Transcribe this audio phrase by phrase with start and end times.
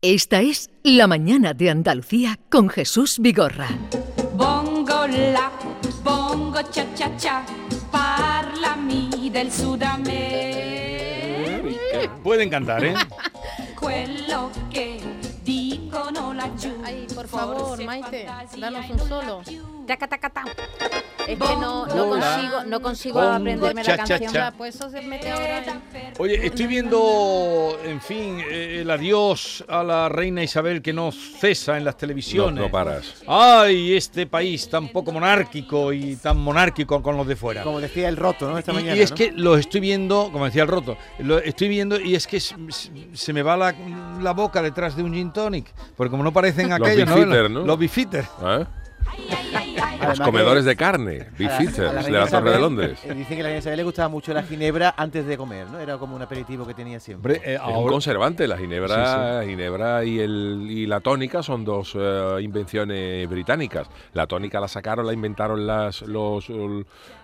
[0.00, 3.66] Esta es La Mañana de Andalucía con Jesús Vigorra.
[4.34, 5.50] Bongo la,
[6.04, 7.44] bongo cha cha cha,
[7.90, 10.14] parlami del Sudamerica.
[12.22, 12.94] Pueden cantar, ¿eh?
[13.80, 14.52] Quello
[15.44, 16.32] dicono.
[16.84, 19.42] Ay, por favor, Maite, danos un solo.
[19.88, 20.44] Taca, taca, ta.
[21.26, 24.32] Es que no, no consigo, no consigo Bongo, aprenderme cha, la cha, canción.
[24.32, 24.52] cha.
[24.52, 25.82] Pues eso se mete ahora en...
[26.18, 31.76] Oye, estoy viendo, en fin, eh, el adiós a la reina Isabel que no cesa
[31.76, 32.62] en las No, televisiones.
[32.64, 33.22] no paras.
[33.26, 37.62] Ay, este país tan poco monárquico y tan monárquico con los de fuera.
[37.62, 38.56] Como decía el roto, ¿no?
[38.58, 38.96] Esta Y, mañana.
[38.96, 39.16] y es ¿no?
[39.16, 43.32] que lo estoy viendo, como decía el roto, lo estoy viendo y es que se
[43.32, 43.74] me va la,
[44.22, 45.72] la boca detrás de un gin tonic.
[45.96, 47.64] Porque como no parecen Los aquellos, beefeater, ¿no?
[47.64, 48.24] Los beefeater.
[48.46, 48.64] ¿Eh?
[49.78, 49.87] Yeah.
[49.98, 52.98] Además Los comedores que de carne, la de la Torre de Londres.
[53.04, 55.66] eh, Dicen que a la reina Isabel le gustaba mucho la ginebra antes de comer,
[55.70, 55.78] ¿no?
[55.78, 57.34] Era como un aperitivo que tenía siempre.
[57.34, 61.96] Hombre, eh, Es un conservante, la ginebra, ginebra y, el, y la tónica son dos
[61.98, 63.88] eh, invenciones británicas.
[64.12, 66.48] La tónica la sacaron, la inventaron las, los,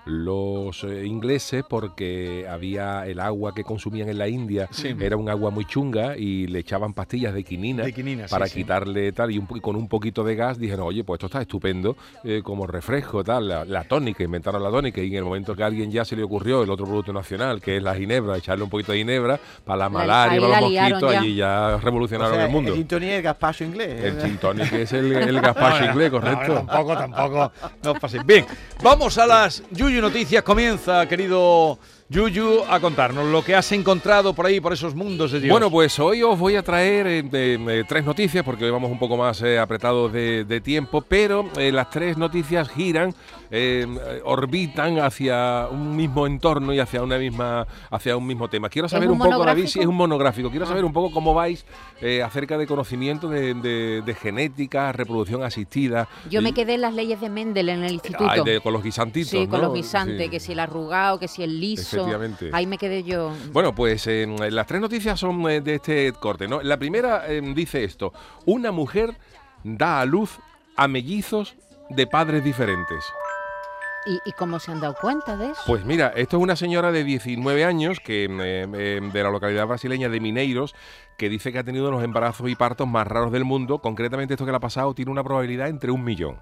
[0.07, 4.95] los eh, ingleses porque había el agua que consumían en la India, Sí.
[5.01, 8.47] era un agua muy chunga y le echaban pastillas de quinina, De quinina, sí, para
[8.47, 8.61] sí.
[8.61, 11.41] quitarle tal y, un y con un poquito de gas dijeron, oye, pues esto está
[11.41, 15.55] estupendo eh, como refresco, tal, la, la tónica, inventaron la tónica y en el momento
[15.55, 18.37] que a alguien ya se le ocurrió el otro producto nacional, que es la ginebra,
[18.39, 21.21] echarle un poquito de ginebra para la La- malaria, para los mosquitos, ya.
[21.21, 22.71] allí ya O revolucionaron sea, el mundo.
[22.73, 24.05] El gin tonic es el gazpacho inglés.
[24.05, 24.23] El ¿eh?
[24.23, 26.49] gin tonic es el, el gazpacho No, inglés, correcto.
[26.49, 27.53] no, tampoco, tampoco.
[27.83, 28.25] No os paséis.
[28.25, 28.47] Bien,
[28.83, 30.43] vamos a las Yuyu Noticias.
[30.43, 31.79] Comienza, querido
[32.15, 35.51] Yuyu, a contarnos lo que has encontrado por ahí, por esos mundos de Dios.
[35.51, 39.01] Bueno, pues hoy os voy a traer eh, eh, tres noticias porque hoy vamos un
[39.01, 43.13] poco más eh, apretados de, tiempo, pero las tres noticias giran,
[43.51, 48.69] eh, eh, orbitan hacia un mismo entorno y hacia una misma, hacia un mismo tema.
[48.69, 50.51] Quiero saber un un, poco, David, si es un monográfico.
[50.51, 51.65] Quiero saber un poco cómo vais
[52.01, 56.09] eh, acerca de conocimiento de, de- de genética, reproducción asistida.
[56.31, 58.29] Yo me quedé en las leyes de Mendel en el instituto.
[58.31, 59.67] Ay, de- con los guisantitos, sí, con ¿no?
[59.69, 60.31] los guisantes, Sí.
[60.31, 61.97] que si el arrugado, que si el liso.
[61.97, 62.51] Efectivamente.
[62.53, 63.33] Ahí me quedé yo.
[63.53, 66.49] Bueno, pues eh, las tres noticias son eh, de este corte.
[66.49, 66.63] ¿no?
[66.63, 68.13] La primera eh, dice esto:
[68.47, 69.15] una mujer
[69.63, 70.39] da a luz
[70.77, 71.55] a mellizos
[71.91, 73.05] de padres diferentes.
[74.07, 75.63] ¿Y, y cómo se han dado cuenta de eso?
[75.67, 79.67] Pues mira, esto es una señora de 19 años que eh, eh, de la localidad
[79.67, 80.75] brasileña de Mineiros
[81.17, 83.79] que dice que ha tenido los embarazos y partos más raros del mundo.
[83.79, 86.41] Concretamente esto que le ha pasado tiene una probabilidad entre un millón.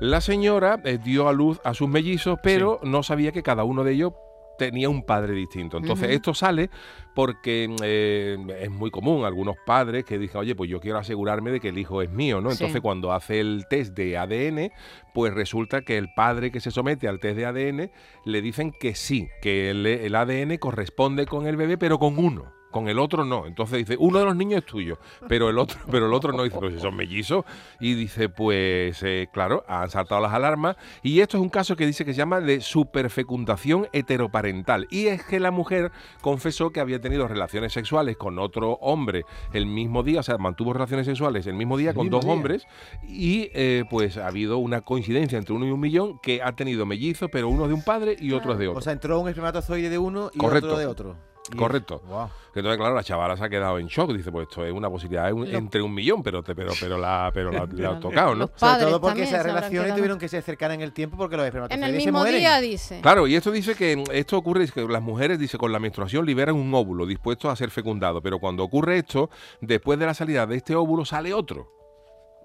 [0.00, 3.84] La señora eh, dio a luz a sus mellizos, pero no sabía que cada uno
[3.84, 4.14] de ellos
[4.60, 5.78] tenía un padre distinto.
[5.78, 6.68] Entonces esto sale
[7.14, 11.60] porque eh, es muy común algunos padres que dicen, oye, pues yo quiero asegurarme de
[11.60, 12.50] que el hijo es mío, ¿no?
[12.50, 12.56] Sí.
[12.58, 14.70] Entonces cuando hace el test de ADN,
[15.14, 17.90] pues resulta que el padre que se somete al test de ADN
[18.26, 22.59] le dicen que sí, que el, el ADN corresponde con el bebé, pero con uno.
[22.70, 23.46] Con el otro no.
[23.46, 24.98] Entonces dice, uno de los niños es tuyo,
[25.28, 26.42] pero el otro, pero el otro no.
[26.44, 27.44] Dice, pues si son mellizos.
[27.80, 30.76] Y dice, pues eh, claro, han saltado las alarmas.
[31.02, 34.86] Y esto es un caso que dice que se llama de superfecundación heteroparental.
[34.90, 39.66] Y es que la mujer confesó que había tenido relaciones sexuales con otro hombre el
[39.66, 42.32] mismo día, o sea, mantuvo relaciones sexuales el mismo día El con mismo dos día.
[42.34, 42.66] hombres.
[43.08, 46.86] Y eh, pues ha habido una coincidencia entre uno y un millón que ha tenido
[46.86, 48.78] mellizos, pero uno de un padre y otro de otro.
[48.78, 50.66] O sea, entró un espermatozoide de uno y Correcto.
[50.68, 51.29] otro de otro.
[51.56, 52.00] Correcto.
[52.06, 52.28] Guau.
[52.54, 54.12] Entonces, claro, la chavala se ha quedado en shock.
[54.12, 56.72] Dice, pues esto es una posibilidad es un- Lo- entre un millón, pero te, pero,
[56.80, 58.50] pero la, pero la, la ha tocado, ¿no?
[58.56, 59.96] Sobre todo porque esas relaciones quedado.
[59.98, 62.60] tuvieron que ser cercanas en el tiempo porque los En espermatozoides el se mismo día,
[62.60, 63.00] dice.
[63.02, 66.26] Claro, y esto dice que esto ocurre, dice que las mujeres, dice, con la menstruación
[66.26, 69.30] liberan un óvulo dispuesto a ser fecundado, pero cuando ocurre esto,
[69.60, 71.79] después de la salida de este óvulo sale otro.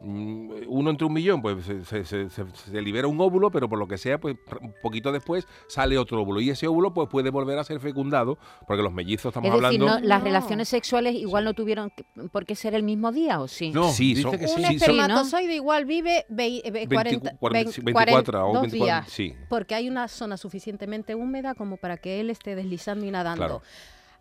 [0.02, 3.70] Mm, Uno entre un millón, pues se, se- se- se- se libera un óvulo, pero
[3.70, 6.42] por lo que sea, pues un poquito después sale otro óvulo.
[6.42, 9.66] Y ese óvulo pues puede volver a ser fecundado, porque los mellizos estamos Es decir,
[9.82, 10.00] hablando...
[10.02, 10.26] no, las No.
[10.26, 13.72] relaciones sexuales igual no tuvieron que- por qué ser el mismo día, ¿o sí?
[13.72, 14.56] No, Sí, dice son- que Un sí.
[14.56, 19.10] sí, son- espermatozoide igual vive eh, 20 40, 40, vein- 24 o dos 24, días,
[19.10, 19.34] sí.
[19.50, 23.38] porque hay una zona suficientemente húmeda como para que él esté deslizando y nadando.
[23.46, 23.62] Claro.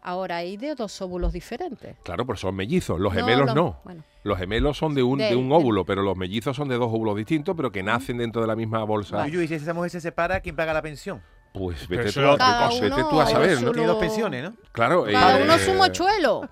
[0.06, 1.96] Ahora hay de dos óvulos diferentes.
[2.02, 3.00] Claro, pero son mellizos.
[3.00, 3.80] Los No, gemelos los- no.
[3.84, 4.04] bueno.
[4.22, 6.76] Los gemelos son de un, de, De- un de- óvulo, pero los mellizos son de
[6.76, 9.26] dos óvulos distintos, pero que nacen dentro de la misma bolsa.
[9.26, 11.22] Yuyu, y si esa mujer se separa, ¿quién paga la pensión?
[11.54, 13.70] Pues vete, tú, es a, vete tú a saber, ¿no?
[13.70, 14.54] Tiene dos pensiones, ¿no?
[14.72, 15.04] Claro.
[15.08, 16.48] Cada eh, uno su mochuelo.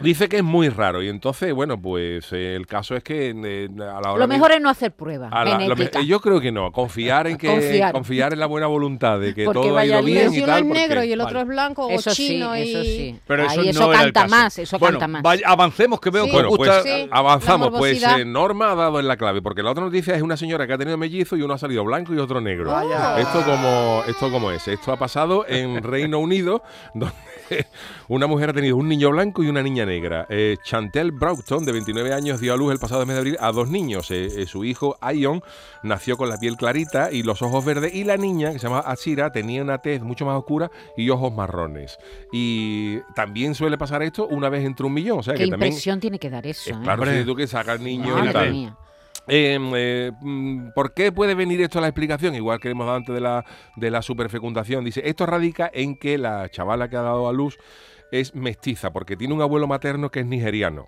[0.00, 3.68] Dice que es muy raro y entonces, bueno, pues eh, el caso es que eh,
[3.80, 6.72] a la hora Lo de- mejor es no hacer pruebas eh, yo creo que no,
[6.72, 7.92] confiar en que Confiar.
[7.92, 10.14] confiar en la buena voluntad de que Porque todo ha vaya ido lío.
[10.16, 12.56] bien Si y uno es porque- negro y el otro es blanco Eso o chino
[12.56, 12.62] y...
[12.70, 15.22] Eso sí, Pero eso Ahí no eso era el canta más, eso bueno, canta más.
[15.22, 16.30] vaya- avancemos que veo Sí.
[16.30, 16.82] que Bueno, pues gusta.
[16.82, 17.08] Sí.
[17.12, 17.72] avanzamos.
[17.72, 20.36] la Pues eh, Norma ha dado en la clave, porque la otra noticia es una
[20.36, 22.72] señora que ha tenido mellizo y uno ha salido blanco y otro negro.
[22.72, 23.20] Vaya.
[23.20, 24.66] Esto como esto cómo es.
[24.66, 26.62] Esto ha pasado en Reino Unido,
[26.94, 27.66] donde
[28.08, 30.26] una mujer ha tenido un niño blanco y una niña negra.
[30.30, 33.52] Eh, Chantel Broughton, de 29 años, dio a luz el pasado mes de abril a
[33.52, 34.10] dos niños.
[34.10, 35.42] Eh, eh, su hijo, Ion,
[35.82, 38.80] nació con la piel clarita y los ojos verdes, y la niña, que se llama
[38.80, 41.98] Ashira, tenía una tez mucho más oscura y ojos marrones.
[42.32, 45.18] Y también suele pasar esto una vez entre un millón.
[45.18, 45.72] O sea Qué que también.
[45.72, 46.70] impresión tiene que dar eso.
[46.70, 46.80] Es ¿eh?
[46.82, 48.50] claro, si tú que sacas niños y Madre tal.
[48.50, 48.76] mía.
[49.28, 52.34] Eh, eh, mm, ¿Por qué puede venir esto a la explicación?
[52.34, 53.44] Igual que hemos dado antes de la,
[53.76, 54.84] de la superfecundación.
[54.84, 57.58] Dice, esto radica en que la chavala que ha dado a luz
[58.12, 60.86] es mestiza, porque tiene un abuelo materno que es nigeriano.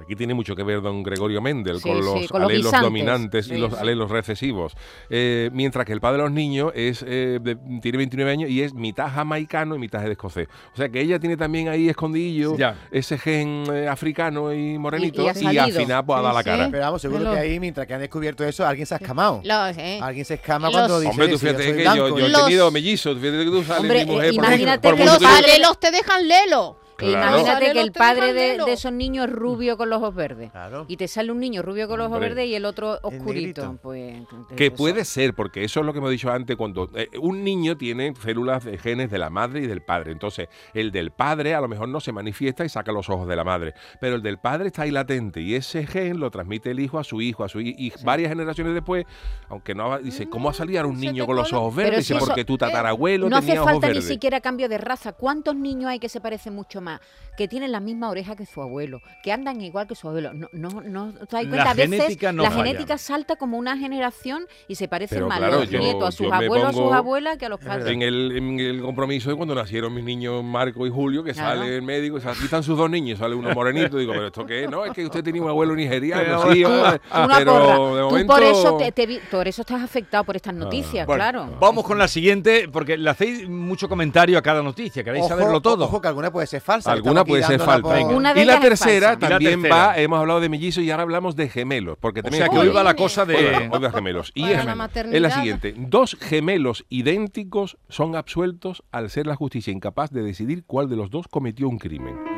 [0.00, 2.72] Aquí tiene mucho que ver don Gregorio Mendel Sí, con sí, los con los alelos
[2.72, 3.78] dominantes y Sí, los sí.
[3.80, 4.72] alelos recesivos.
[5.10, 8.62] Eh, mientras que el padre de los niños es eh, de- tiene 29 años y
[8.62, 10.48] es mitad jamaicano y mitad escocés.
[10.72, 12.56] O sea que ella tiene también ahí escondidillo
[12.90, 16.24] ese gen eh, africano y morenito Y- y y, ha al final pues, ha Sí,
[16.24, 16.44] dado la sí.
[16.48, 16.68] cara.
[16.70, 19.40] Pero vamos, seguro que ahí, mientras que han descubierto eso, alguien se ha escamado.
[19.44, 22.32] Los, eh, Alguien se escama Los- cuando dice Hombre, tú yo fíjate que yo, he
[22.32, 23.18] tenido mellizos.
[23.18, 26.26] Fíjate que tú sales Hombre, mi mujer eh, imagínate por que los alelos te dejan
[26.26, 26.76] lelo.
[27.10, 27.38] Claro.
[27.38, 30.50] Imagínate que el padre de, esos niños es rubio con los ojos verdes.
[30.50, 30.84] Claro.
[30.88, 32.30] Y te sale un niño rubio con los ojos Hombre.
[32.30, 33.76] verdes y el otro oscurito.
[33.82, 34.22] Pues,
[34.56, 37.44] Que eso- puede ser, porque eso es lo que hemos dicho antes, cuando eh, un
[37.44, 40.12] niño tiene células de genes de la madre y del padre.
[40.12, 43.36] Entonces, el del padre a lo mejor no se manifiesta y saca los ojos de
[43.36, 46.80] la madre, pero el del padre está ahí latente y ese gen lo transmite el
[46.80, 49.04] hijo a su hijo, a su hi- y varias generaciones después,
[49.48, 52.06] aunque no, dice, ¿cómo va a salir un niño con los ojos verdes?
[52.06, 54.08] si Dice, eso- porque tu eh, tatarabuelo No hace tenía ojos falta ni verdes.
[54.08, 55.12] siquiera cambio de raza.
[55.12, 56.91] ¿Cuántos niños hay que se parecen mucho más?
[57.34, 60.34] Que tienen la misma oreja que su abuelo, que andan igual que su abuelo.
[60.34, 61.70] No, no, no ¿te das La cuenta?
[61.70, 62.62] A veces genética no la falla.
[62.64, 66.12] genética salta como una generación y se parecen Pero más claro, los yo- nietos a
[66.12, 67.86] sus abuelos, a sus pongo- abuelas que a los padres.
[67.86, 71.60] En el, en el compromiso de cuando nacieron mis niños Marco y Julio, que Claro.
[71.62, 74.26] sale el médico, y sale- aquí están sus dos niños, sale uno morenito, digo, pero
[74.26, 74.70] ¿esto qué es?
[74.70, 77.00] No, es que usted tenía un abuelo nigeriano, Pero- sí, Una
[77.38, 77.66] pero porra.
[77.72, 78.34] de Tú momento...
[78.34, 81.56] por eso, te, te vi- por eso estás afectado por estas noticias, Bueno, claro.
[81.58, 85.02] Vamos con la siguiente, porque le hacéis mucho comentario a cada noticia.
[85.02, 85.86] ¿Queréis saberlo todo?
[85.86, 86.92] Ojo, que alguna puede ser falsa.
[86.92, 89.28] Alguna puede ser de y la tercera falsa.
[89.28, 89.86] También tercera.
[89.88, 92.58] va, hemos hablado de mellizos y ahora hablamos de gemelos, porque O también sea, que
[92.58, 93.68] hoy va la cosa Hoy va- de...
[93.72, 94.32] hoy va gemelos.
[94.34, 95.34] Y es, la es la maternidad.
[95.34, 95.74] siguiente.
[95.76, 101.10] Dos gemelos idénticos son absueltos al ser la justicia incapaz de decidir cuál de los
[101.10, 102.31] dos cometió un crimen.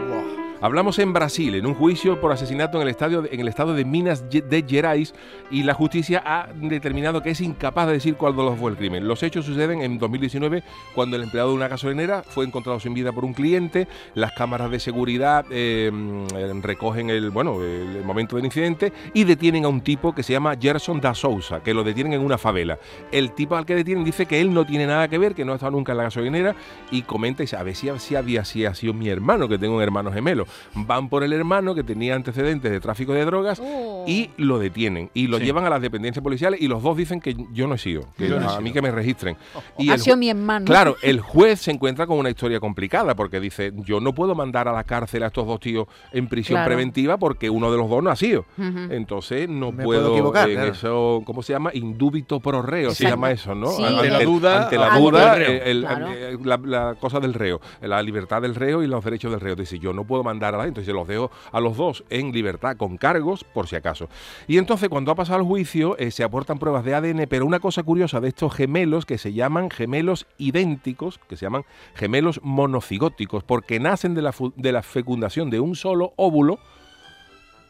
[0.64, 3.84] Hablamos en Brasil, en un juicio por asesinato en el, estadio en el estado de
[3.84, 5.14] Minas de Gerais,
[5.50, 8.78] y la justicia ha determinado que es incapaz de decir cuál de los fue el
[8.78, 9.06] crimen.
[9.06, 10.62] Los hechos suceden en 2019,
[10.94, 13.88] cuando el empleado de una gasolinera fue encontrado sin vida por un cliente.
[14.14, 19.69] Las cámaras de seguridad mm, recogen el, bueno, el momento del incidente y detienen a
[19.69, 22.78] un tipo que se llama Gerson da Souza, que lo detienen en una favela.
[23.12, 25.52] El tipo al que detienen dice que él no tiene nada que ver, que no
[25.52, 26.56] ha estado nunca en la gasolinera
[26.90, 29.58] y comenta y dice, a ver si, si había si ha sido mi hermano, que
[29.58, 30.46] tengo un hermano gemelo.
[30.75, 34.05] Van por el hermano que tenía antecedentes de tráfico de drogas Oh.
[34.06, 35.45] y lo detienen y lo Sí.
[35.45, 38.27] llevan a las dependencias policiales y los dos dicen que yo no he sido, que
[38.27, 38.61] he a sido.
[38.61, 39.37] mí que me registren.
[39.79, 40.65] Y ha el sido mi hermano.
[40.67, 44.69] Claro, el juez se encuentra con una historia complicada porque dice, yo no puedo mandar
[44.69, 46.67] a la cárcel a estos dos tíos en prisión Claro.
[46.69, 48.45] preventiva porque uno de los dos no ha sido.
[48.91, 50.73] Entonces no Me puedo puedo, equivocar, en claro.
[50.73, 51.71] eso, ¿cómo se llama?
[51.75, 53.69] Indúbito pro reo, se llama eso, ¿no?
[53.69, 53.85] Sí.
[53.85, 55.62] Ante la duda, ante la duda, el reo.
[55.65, 56.09] el- Claro.
[56.12, 59.55] eh, la, la cosa del reo, la libertad del reo y los derechos del reo.
[59.56, 62.76] Dice, yo no puedo mandar a la entonces los dejo a los dos en libertad
[62.76, 64.08] con cargos por si acaso.
[64.46, 67.60] Y entonces cuando ha pasado el juicio eh, se aportan pruebas de ADN, pero una
[67.60, 71.64] cosa curiosa de estos gemelos que se llaman gemelos idénticos, que se llaman
[71.94, 76.58] gemelos monocigóticos, porque nacen de la, de la fecundación de un solo óvulo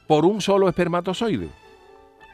[0.06, 1.63] por un solo espermatozoide.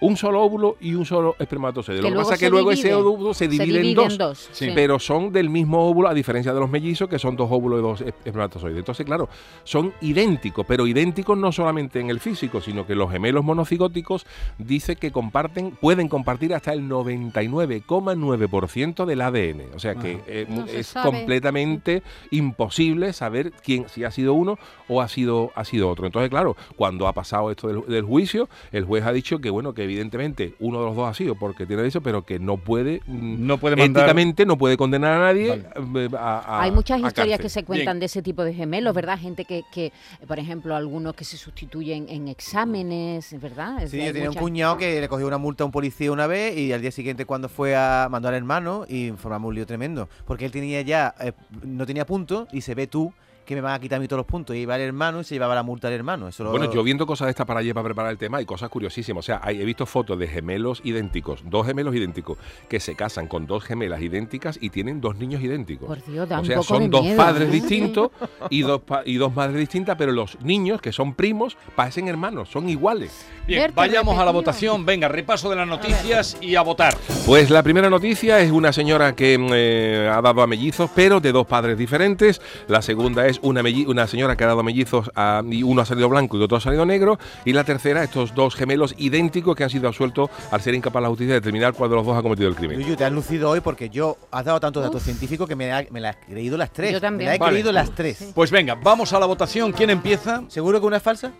[0.00, 2.00] Un solo óvulo y un solo espermatozoide.
[2.02, 4.48] Lo que pasa es se que luego ese óvulo se Se divide, divide en dos.
[4.52, 4.70] Sí.
[4.74, 7.82] Pero son del mismo óvulo, a diferencia de los mellizos, que son dos óvulos y
[7.82, 8.78] dos es- espermatozoides.
[8.78, 9.28] Entonces, claro,
[9.64, 14.26] son idénticos, pero idénticos no solamente en el físico, sino que los gemelos monocigóticos
[14.58, 19.74] dice que comparten, pueden compartir hasta el 99,9% del ADN.
[19.74, 24.58] O sea que eh, No se es completamente imposible saber quién, si ha sido uno
[24.88, 26.06] o ha sido, ha sido otro.
[26.06, 29.74] Entonces, claro, cuando ha pasado esto del, del juicio, el juez ha dicho que, bueno,
[29.74, 33.00] que evidentemente uno de los dos ha sido porque tiene eso, pero que no puede,
[33.06, 34.02] mm, No puede mandar...
[34.04, 37.42] éticamente no puede condenar a nadie eh, a, a- Hay muchas a historias cárcel.
[37.42, 39.18] que se cuentan de ese tipo de gemelos, ¿verdad?
[39.18, 39.92] Gente que, que,
[40.26, 43.82] por ejemplo, algunos que se sustituyen en exámenes, ¿verdad?
[43.82, 46.26] Es Sí, yo tenía un cuñado que le cogió una multa a un policía una
[46.26, 49.66] vez y al día siguiente cuando fue a mandar al hermano y formamos un lío
[49.66, 50.08] tremendo.
[50.26, 51.32] Porque él tenía ya, eh,
[51.64, 53.12] no tenía punto y se ve tú
[53.44, 54.54] que me van a quitar a mí todos los puntos.
[54.54, 56.28] Y iba el hermano y se llevaba la multa al hermano.
[56.28, 58.46] Eso lo- Bueno, yo viendo cosas de estas para ayer para preparar el tema hay
[58.46, 59.24] cosas curiosísimas.
[59.24, 63.26] O sea, hay- he visto fotos de gemelos idénticos, dos gemelos idénticos, que se casan
[63.26, 65.88] con dos gemelas idénticas y tienen dos niños idénticos.
[65.88, 67.52] Por Dios, da o un sea, poco son de dos miedo, padres ¿eh?
[67.52, 68.10] distintos
[68.50, 72.48] y dos, pa- y dos madres distintas, pero los niños, que son primos, parecen hermanos,
[72.48, 73.26] son iguales.
[73.46, 74.86] Bien, Verte vayamos a la votación.
[74.86, 76.96] Venga, repaso de las noticias y a votar.
[77.26, 81.20] Pues la primera noticia es una señora que mm, eh, ha dado a mellizos, pero
[81.20, 82.40] de dos padres diferentes.
[82.68, 85.82] La segunda es una, melli- una señora que ha dado a mellizos a- y uno
[85.82, 87.18] ha salido blanco y otro ha salido negro.
[87.44, 91.08] Y la tercera, estos dos gemelos idénticos que han sido absueltos al ser incapaz la
[91.08, 92.80] justicia de determinar cuál de los dos ha cometido el crimen.
[92.80, 95.86] Yuyu, te has lucido hoy porque yo has dado tantos datos científicos que me, ha-
[95.90, 96.92] me las creído las tres.
[96.92, 97.18] Yo también.
[97.18, 97.52] Me las he Vale.
[97.52, 98.30] creído las tres.
[98.34, 99.72] Pues venga, vamos a la votación.
[99.72, 100.42] ¿Quién empieza?
[100.48, 101.32] ¿Seguro que una es falsa?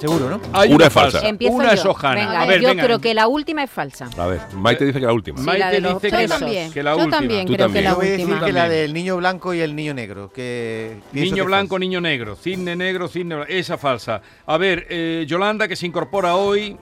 [0.00, 0.40] Seguro, ¿no?
[0.52, 1.26] Hay Una es falsa.
[1.26, 1.72] Empiezo Una yo.
[1.74, 2.14] es Ojana.
[2.20, 2.84] Venga, a ver, yo venga.
[2.84, 4.10] creo que la última es falsa.
[4.18, 5.38] A ver, Maite dice que la última.
[5.38, 6.70] Sí, Maite la dice Yo que, también.
[6.74, 7.10] la yo última.
[7.16, 7.72] también Tú creo también.
[7.72, 8.46] que la Yo voy a decir última.
[8.46, 8.82] que la También.
[8.82, 10.30] del niño blanco y el niño negro.
[10.32, 11.78] Que Niño que blanco, falsa.
[11.80, 13.52] niño negro, cisne negro, cisne blanco.
[13.52, 14.20] Esa falsa.
[14.46, 16.76] A ver, eh, Yolanda que se incorpora hoy.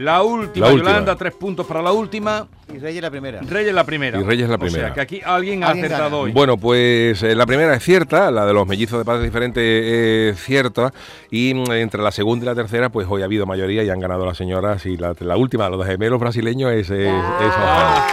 [0.00, 0.90] La última, La última.
[0.92, 2.46] Yolanda, tres puntos para la última.
[2.74, 3.40] Y Reyes la primera.
[3.42, 4.18] Reyes la primera.
[4.18, 4.86] Y Reyes la O primera.
[4.86, 6.22] sea, que aquí alguien ha Alguien acertado gana.
[6.22, 6.32] hoy.
[6.32, 10.42] Bueno, pues eh, la primera es cierta, la de los mellizos de padres diferentes es
[10.42, 10.90] cierta,
[11.30, 14.00] y mm, entre la segunda y la tercera, pues hoy ha habido mayoría y han
[14.00, 18.06] ganado las señoras, y la, la última, los gemelos brasileños, es, es, es Ojana.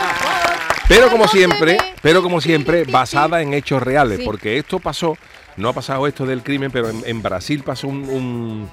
[0.89, 4.25] Pero como siempre, pero como siempre, basada en hechos reales, Sí.
[4.25, 5.15] porque esto pasó,
[5.55, 8.69] no ha pasado esto del crimen, pero en, en Brasil pasó un, un-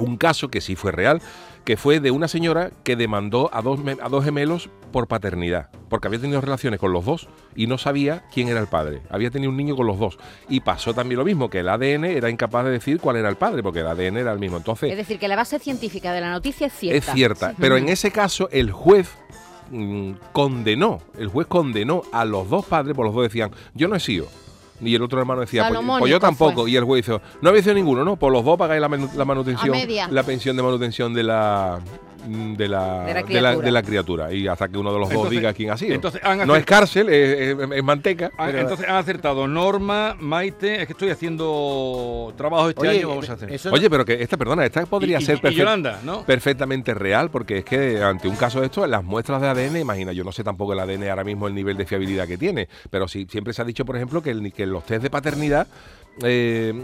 [0.00, 1.20] un caso que sí fue real,
[1.64, 6.08] que fue de una señora que demandó a dos, a dos gemelos por paternidad, porque
[6.08, 9.02] había tenido relaciones con los dos y no sabía quién era el padre.
[9.10, 10.18] Había tenido un niño con los dos.
[10.48, 13.36] Y pasó también lo mismo, que el ADN era incapaz de decir cuál era el
[13.36, 14.56] padre, porque el ADN era el mismo.
[14.56, 16.98] Entonces, Es decir, que la base científica de la noticia es cierta.
[16.98, 17.54] es cierta.
[17.58, 19.08] Pero en ese caso, el juez
[19.70, 23.96] mm, condenó, el juez condenó a los dos padres, por los dos decían, yo no
[23.96, 24.26] he sido.
[24.82, 26.62] Y el otro hermano decía, pues, pues yo tampoco.
[26.62, 26.70] fue.
[26.70, 28.16] Y el juez dijo, no habéis sido ninguno, ¿no?
[28.16, 29.70] Por los dos pagáis la, manu- la manutención,
[30.10, 31.80] la pensión de manutención de la
[32.26, 33.64] de la, De la de la- criatura.
[33.66, 34.32] de la criatura.
[34.32, 35.94] Y hasta que uno de los dos diga quién ha sido.
[35.94, 38.30] entonces han no es cárcel, es, es- es manteca.
[38.38, 40.80] Ah, Entonces han acertado Norma, Maite.
[40.82, 43.08] Es que estoy haciendo trabajo este Oye, año.
[43.08, 43.60] Vamos a hacer.
[43.72, 46.22] Oye, pero que esta, perdona, esta podría Y- y- ser y perfec- Yolanda, ¿no?
[46.24, 50.12] perfectamente real, porque es que ante un caso de esto, las muestras de ADN, imagina,
[50.12, 53.08] yo no sé tampoco el ADN ahora mismo el nivel de fiabilidad que tiene, pero
[53.08, 55.66] sí, siempre se ha dicho, por ejemplo, que, el, que los test de paternidad,
[56.22, 56.78] eh, mm,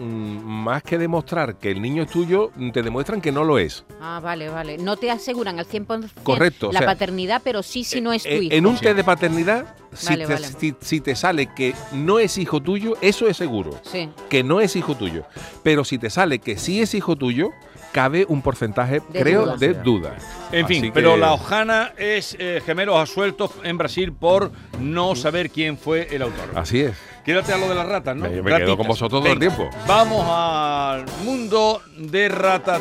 [0.45, 3.85] más que demostrar que el niño es tuyo, te demuestran que no lo es.
[4.01, 4.79] Ah, vale, vale.
[4.79, 8.23] No te aseguran al 100% Correcto, o la sea, paternidad, pero sí si no es
[8.23, 8.55] tu Eh, hijo.
[8.55, 10.47] en un test de paternidad, si, Vale, te, vale.
[10.59, 14.09] si- si te sale que no es hijo tuyo, eso es seguro, Sí.
[14.29, 15.25] que no es hijo tuyo.
[15.63, 17.51] Pero si te sale que sí es hijo tuyo,
[17.93, 19.57] cabe un porcentaje, De creo, duda.
[19.57, 20.17] de duda.
[20.53, 25.79] En fin, pero la Ojana es eh, gemelos asueltos en Brasil por no saber quién
[25.79, 26.51] fue el autor.
[26.55, 26.93] Así es.
[27.27, 28.23] Quédate a lo de las ratas, ¿no?
[28.31, 29.69] Me- me quedo con vosotros todo el tiempo.
[29.87, 32.79] Vamos al mundo de rata,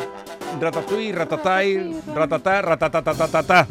[0.60, 3.66] ratatouille, ratatai, ratatá, ratatatatata.